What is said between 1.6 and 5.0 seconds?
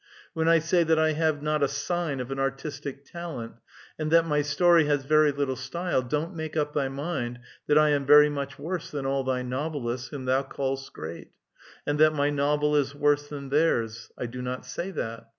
a sign of an artistic talent, and that my story